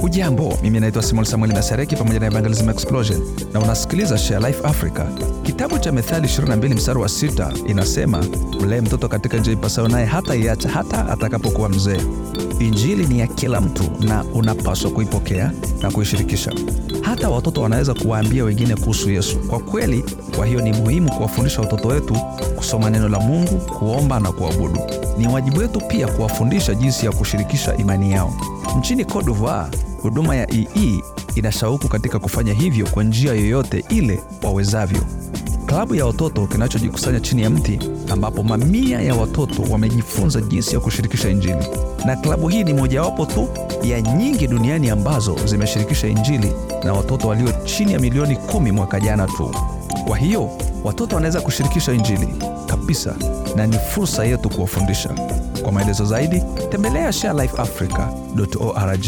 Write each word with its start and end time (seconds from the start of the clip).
Hujambo, 0.00 0.58
mimi 0.62 0.80
naitwa 0.80 1.02
Simon 1.02 1.24
Samuel 1.24 1.52
Masareki 1.52 1.96
pamoja 1.96 2.20
na 2.20 2.26
Evangelism 2.26 2.70
Explosion 2.70 3.20
na 3.52 3.60
unasikiliza 3.60 4.18
Share 4.18 4.46
Life 4.46 4.60
Africa. 4.66 5.02
Kitabu 5.42 5.78
cha 5.78 5.92
Methali 5.92 6.26
22 6.28 6.74
mstari 6.74 6.98
wa 6.98 7.08
sita 7.08 7.52
inasema, 7.66 8.24
mlee 8.60 8.80
mtoto 8.80 9.08
katika 9.08 9.36
njia 9.36 9.52
ipasayo, 9.52 9.88
naye 9.88 10.06
hata 10.06 10.34
iacha 10.36 10.68
hata 10.68 11.08
atakapokuwa 11.08 11.68
mzee. 11.68 12.00
Injili 12.58 13.06
ni 13.06 13.18
ya 13.20 13.26
kila 13.26 13.60
mtu 13.60 13.84
na 14.00 14.24
unapaswa 14.24 14.90
kuipokea 14.90 15.52
na 15.82 15.90
kuishirikisha. 15.90 16.52
Hata 17.02 17.28
watoto 17.30 17.60
wanaweza 17.62 17.94
kuwaambia 17.94 18.44
wengine 18.44 18.76
kuhusu 18.76 19.10
Yesu. 19.10 19.38
Kwa 19.38 19.58
kweli, 19.58 20.04
kwa 20.36 20.46
hiyo 20.46 20.60
ni 20.60 20.72
muhimu 20.72 21.10
kuwafundisha 21.12 21.60
watoto 21.60 21.88
wetu 21.88 22.14
kusoma 22.56 22.90
neno 22.90 23.08
la 23.08 23.20
Mungu, 23.20 23.56
kuomba 23.58 24.20
na 24.20 24.32
kuabudu. 24.32 24.80
Ni 25.18 25.28
wajibu 25.28 25.58
wetu 25.58 25.80
pia 25.88 26.06
kuwafundisha 26.08 26.74
jinsi 26.74 27.06
ya 27.06 27.12
kushirikisha 27.12 27.76
imani 27.76 28.12
yao. 28.12 28.34
Nchini 28.78 29.04
Cote 29.04 29.30
huduma 30.02 30.36
ya 30.36 30.50
EE 30.54 31.02
ina 31.34 31.52
shauku 31.52 31.88
katika 31.88 32.18
kufanya 32.18 32.52
hivyo 32.52 32.86
kwa 32.86 33.04
njia 33.04 33.32
yoyote 33.32 33.84
ile 33.88 34.20
wawezavyo. 34.42 35.00
Klabu 35.68 35.94
ya 35.94 36.06
watoto 36.06 36.46
kinachojikusanya 36.46 37.20
chini 37.20 37.42
ya 37.42 37.50
mti, 37.50 37.78
ambapo 38.10 38.42
mamia 38.42 39.00
ya 39.00 39.14
watoto 39.14 39.62
wamejifunza 39.70 40.40
jinsi 40.40 40.74
ya 40.74 40.80
kushirikisha 40.80 41.28
Injili, 41.28 41.66
na 42.06 42.16
klabu 42.16 42.48
hii 42.48 42.64
ni 42.64 42.74
mojawapo 42.74 43.26
tu 43.26 43.48
ya 43.82 44.00
nyingi 44.00 44.46
duniani 44.46 44.90
ambazo 44.90 45.36
zimeshirikisha 45.46 46.06
Injili 46.08 46.52
na 46.84 46.92
watoto 46.92 47.28
walio 47.28 47.52
chini 47.64 47.92
ya 47.92 47.98
milioni 47.98 48.36
kumi 48.36 48.72
mwaka 48.72 49.00
jana 49.00 49.26
tu. 49.26 49.54
Kwa 50.06 50.16
hiyo 50.16 50.50
watoto 50.84 51.14
wanaweza 51.16 51.40
kushirikisha 51.40 51.92
Injili 51.92 52.28
kabisa, 52.66 53.14
na 53.56 53.66
ni 53.66 53.76
fursa 53.78 54.24
yetu 54.24 54.48
kuwafundisha. 54.50 55.10
Kwa 55.62 55.72
maelezo 55.72 56.04
zaidi 56.04 56.42
tembelea 56.70 57.12
sharelifeafrica.org. 57.12 59.06